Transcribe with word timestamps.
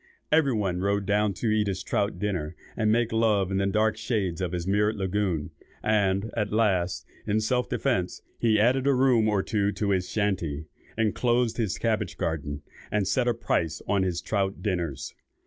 Everybody 0.31 0.79
rode 0.79 1.05
down 1.05 1.35
to 1.35 1.51
eat 1.51 1.67
his 1.67 1.83
trout, 1.83 2.13
and 2.23 2.91
make 2.91 3.11
love 3.11 3.51
in 3.51 3.57
the 3.57 3.67
dark 3.67 3.97
shades 3.97 4.41
of 4.41 4.51
his 4.51 4.65
mirrored 4.65 4.95
lagoon; 4.95 5.51
and, 5.83 6.31
at 6.35 6.51
last, 6.51 7.05
in 7.27 7.39
self 7.39 7.69
defence, 7.69 8.23
he 8.39 8.59
added 8.59 8.87
a 8.87 8.95
room 8.95 9.29
or 9.29 9.43
two 9.43 9.71
to 9.73 9.91
his 9.91 10.09
shanty, 10.09 10.65
enclosed 10.97 11.57
his 11.57 11.77
cabbage 11.77 12.17
garden, 12.17 12.63
and 12.91 13.07
set 13.07 13.27
a 13.27 13.33
price 13.35 13.79
on 13.87 14.01
his 14.01 14.21
trout 14.23 14.63
dinners. 14.63 15.13